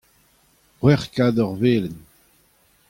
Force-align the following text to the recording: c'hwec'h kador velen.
c'hwec'h 0.77 1.07
kador 1.15 1.53
velen. 1.61 1.97